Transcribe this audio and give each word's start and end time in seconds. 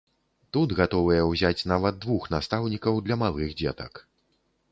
Тут 0.55 0.71
гатовыя 0.79 1.25
ўзяць 1.31 1.67
нават 1.73 1.99
двух 2.07 2.25
настаўнікаў 2.35 2.95
для 3.09 3.15
малых 3.25 3.53
дзетак. 3.63 3.93